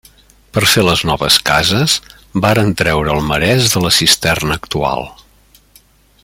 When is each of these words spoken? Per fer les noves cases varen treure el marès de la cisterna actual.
Per 0.57 0.61
fer 0.69 0.83
les 0.85 1.03
noves 1.09 1.37
cases 1.49 1.97
varen 2.47 2.73
treure 2.81 3.13
el 3.17 3.23
marès 3.29 3.69
de 3.75 3.85
la 3.85 3.93
cisterna 3.99 4.59
actual. 4.63 5.07